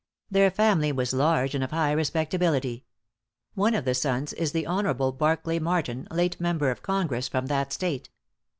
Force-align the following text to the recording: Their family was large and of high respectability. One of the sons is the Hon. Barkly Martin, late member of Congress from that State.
Their 0.31 0.49
family 0.49 0.91
was 0.91 1.13
large 1.13 1.53
and 1.53 1.63
of 1.63 1.69
high 1.69 1.91
respectability. 1.91 2.85
One 3.53 3.75
of 3.75 3.85
the 3.85 3.93
sons 3.93 4.33
is 4.33 4.51
the 4.51 4.65
Hon. 4.65 4.91
Barkly 5.13 5.59
Martin, 5.59 6.07
late 6.09 6.41
member 6.41 6.71
of 6.71 6.81
Congress 6.81 7.27
from 7.27 7.45
that 7.45 7.71
State. 7.71 8.09